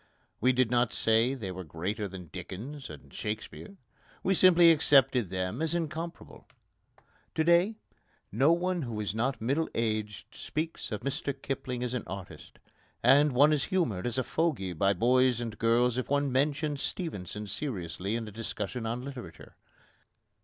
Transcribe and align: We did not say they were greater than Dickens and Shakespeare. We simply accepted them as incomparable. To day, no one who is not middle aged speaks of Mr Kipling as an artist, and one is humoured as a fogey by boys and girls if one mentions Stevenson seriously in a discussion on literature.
We 0.39 0.51
did 0.51 0.71
not 0.71 0.91
say 0.93 1.35
they 1.35 1.51
were 1.51 1.63
greater 1.63 2.07
than 2.07 2.29
Dickens 2.33 2.89
and 2.89 3.13
Shakespeare. 3.13 3.77
We 4.23 4.33
simply 4.33 4.71
accepted 4.71 5.29
them 5.29 5.61
as 5.61 5.75
incomparable. 5.75 6.47
To 7.35 7.43
day, 7.43 7.75
no 8.31 8.51
one 8.51 8.81
who 8.81 8.99
is 8.99 9.13
not 9.13 9.39
middle 9.39 9.69
aged 9.75 10.33
speaks 10.33 10.91
of 10.91 11.01
Mr 11.01 11.39
Kipling 11.39 11.83
as 11.83 11.93
an 11.93 12.05
artist, 12.07 12.57
and 13.03 13.33
one 13.33 13.53
is 13.53 13.65
humoured 13.65 14.07
as 14.07 14.17
a 14.17 14.23
fogey 14.23 14.73
by 14.73 14.93
boys 14.93 15.39
and 15.39 15.55
girls 15.59 15.99
if 15.99 16.09
one 16.09 16.31
mentions 16.31 16.81
Stevenson 16.81 17.45
seriously 17.45 18.15
in 18.15 18.27
a 18.27 18.31
discussion 18.31 18.87
on 18.87 19.03
literature. 19.03 19.55